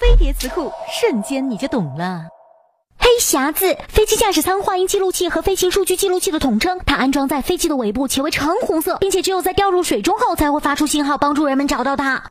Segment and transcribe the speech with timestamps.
[0.00, 2.22] 飞碟词库瞬间你就懂了。
[2.98, 12.30] 黑匣子飞机驾驶舱话音记录器和飞行数据记录器的统称它安装在飞机的尾部且为橙红色并且只有在掉入水中后才会发出信号帮助人们找到它。